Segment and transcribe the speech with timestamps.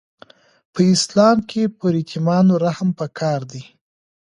[0.73, 3.63] په اسلام کي پر یتیمانو رحم پکار دی.